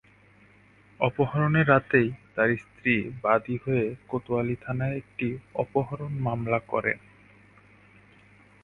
[0.99, 2.93] অপহরণের রাতেই তাঁর স্ত্রী
[3.21, 5.27] বাদী হয়ে কোতোয়ালি থানায় একটি
[5.55, 6.99] অপহরণ মামলা করেন।